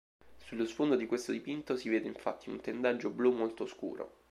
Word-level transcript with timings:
Sullo 0.45 0.65
sfondo 0.65 0.95
di 0.95 1.05
questo 1.05 1.31
dipinto 1.31 1.75
si 1.75 1.87
vede 1.87 2.07
infatti 2.07 2.49
un 2.49 2.59
tendaggio 2.59 3.11
blu 3.11 3.31
molto 3.33 3.67
scuro. 3.67 4.17